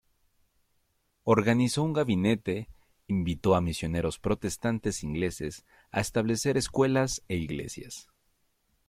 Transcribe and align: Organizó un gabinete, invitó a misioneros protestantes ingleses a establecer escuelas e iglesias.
Organizó 1.25 1.83
un 1.83 1.93
gabinete, 1.93 2.67
invitó 3.05 3.53
a 3.53 3.61
misioneros 3.61 4.17
protestantes 4.17 5.03
ingleses 5.03 5.63
a 5.91 6.01
establecer 6.01 6.57
escuelas 6.57 7.21
e 7.27 7.35
iglesias. 7.35 8.09